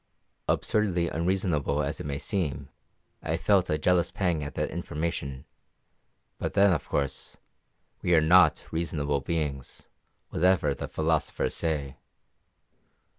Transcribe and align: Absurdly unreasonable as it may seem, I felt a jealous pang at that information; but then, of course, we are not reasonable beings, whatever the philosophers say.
Absurdly 0.47 1.09
unreasonable 1.09 1.83
as 1.83 1.99
it 1.99 2.07
may 2.07 2.17
seem, 2.17 2.69
I 3.21 3.37
felt 3.37 3.69
a 3.69 3.77
jealous 3.77 4.09
pang 4.09 4.43
at 4.43 4.55
that 4.55 4.71
information; 4.71 5.45
but 6.39 6.53
then, 6.53 6.73
of 6.73 6.89
course, 6.89 7.37
we 8.01 8.15
are 8.15 8.19
not 8.19 8.65
reasonable 8.71 9.19
beings, 9.21 9.89
whatever 10.31 10.73
the 10.73 10.87
philosophers 10.87 11.55
say. 11.55 11.97